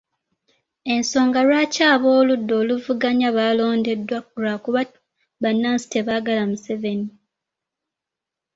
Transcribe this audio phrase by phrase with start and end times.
[0.93, 4.81] Ensonga lwaki ab’oludda oluvuganya baalondeddwa lwakuba
[5.41, 7.07] bannansi tebaagala Museveni.